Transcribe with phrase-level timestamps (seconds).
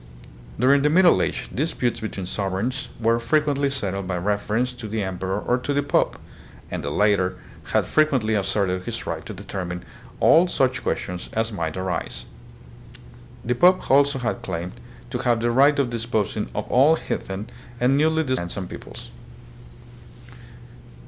[0.59, 5.19] During the middle age, disputes between sovereigns were frequently settled by reference to the em
[5.19, 6.17] peror or to the pope,
[6.71, 9.85] and the latter had frequently asserted his right to determine
[10.19, 12.25] all such questions as might arise.
[13.45, 14.73] The pope had also claimed
[15.11, 19.11] to have the right of disposing of all heathen and newly discovered lands and peoples.